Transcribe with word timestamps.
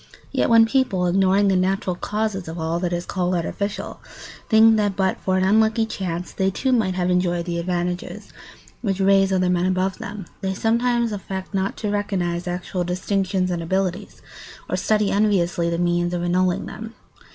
Yet 0.31 0.49
when 0.49 0.65
people, 0.65 1.05
ignoring 1.05 1.47
the 1.47 1.55
natural 1.55 1.95
causes 1.95 2.47
of 2.47 2.57
all 2.57 2.79
that 2.79 2.91
is 2.91 3.05
called 3.05 3.35
artificial, 3.35 3.99
think 4.49 4.75
that 4.77 4.95
but 4.95 5.19
for 5.19 5.37
an 5.37 5.43
unlucky 5.43 5.85
chance 5.85 6.31
they, 6.31 6.49
too, 6.49 6.71
might 6.71 6.95
have 6.95 7.11
enjoyed 7.11 7.45
the 7.45 7.59
advantages 7.59 8.33
which 8.81 8.99
raise 8.99 9.31
other 9.31 9.47
men 9.47 9.67
above 9.67 9.99
them, 9.99 10.25
they 10.41 10.55
sometimes 10.55 11.11
affect 11.11 11.53
not 11.53 11.77
to 11.77 11.91
recognise 11.91 12.47
actual 12.47 12.83
distinctions 12.83 13.51
and 13.51 13.61
abilities, 13.61 14.23
or 14.67 14.75
study 14.75 15.11
enviously 15.11 15.69
the 15.69 15.77
means 15.77 16.15
of 16.15 16.23
annulling 16.23 16.65
them. 16.65 16.95